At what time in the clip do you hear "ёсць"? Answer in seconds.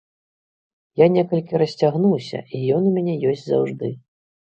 3.33-3.49